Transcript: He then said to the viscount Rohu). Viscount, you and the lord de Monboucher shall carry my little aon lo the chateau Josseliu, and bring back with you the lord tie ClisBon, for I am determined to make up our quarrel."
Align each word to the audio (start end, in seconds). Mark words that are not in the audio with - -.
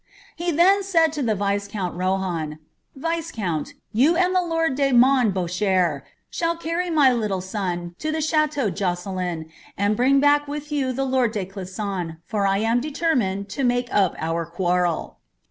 He 0.35 0.49
then 0.49 0.81
said 0.81 1.13
to 1.13 1.21
the 1.21 1.35
viscount 1.35 1.95
Rohu). 1.95 2.57
Viscount, 2.95 3.75
you 3.93 4.15
and 4.15 4.35
the 4.35 4.41
lord 4.41 4.73
de 4.73 4.91
Monboucher 4.91 6.01
shall 6.31 6.57
carry 6.57 6.89
my 6.89 7.13
little 7.13 7.37
aon 7.53 7.93
lo 8.03 8.11
the 8.11 8.19
chateau 8.19 8.71
Josseliu, 8.71 9.45
and 9.77 9.95
bring 9.95 10.19
back 10.19 10.47
with 10.47 10.71
you 10.71 10.91
the 10.91 11.05
lord 11.05 11.33
tie 11.33 11.45
ClisBon, 11.45 12.17
for 12.25 12.47
I 12.47 12.57
am 12.57 12.81
determined 12.81 13.47
to 13.49 13.63
make 13.63 13.93
up 13.93 14.15
our 14.17 14.43
quarrel." 14.43 15.19